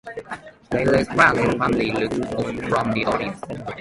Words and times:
Kayla's 0.71 1.09
friend 1.15 1.37
and 1.41 1.59
family 1.59 1.91
look 1.91 2.13
on 2.39 2.57
from 2.69 2.91
the 2.93 3.05
audience. 3.05 3.39